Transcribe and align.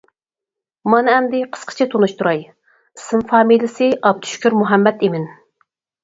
مانا 0.91 1.11
ئەمدى 1.15 1.41
قىسقىچە 1.57 1.85
تونۇشتۇراي: 1.91 2.41
ئىسىم-فامىلىسى: 2.69 3.91
ئابدۇشۈكۈر 4.11 4.57
مۇھەممەتئىمىن. 4.63 5.29